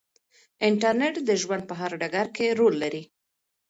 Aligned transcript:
انټرنیټ 0.67 1.15
د 1.27 1.29
ژوند 1.41 1.63
په 1.69 1.73
هر 1.79 1.91
ډګر 2.01 2.27
کې 2.35 2.47
رول 2.59 2.75
لري. 2.83 3.03